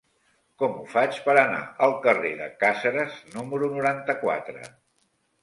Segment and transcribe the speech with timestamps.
[0.61, 4.67] Com ho faig per anar al carrer de Càceres número noranta-quatre?